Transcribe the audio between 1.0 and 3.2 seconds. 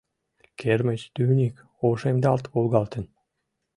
тӱньык ошемдалт волгалтын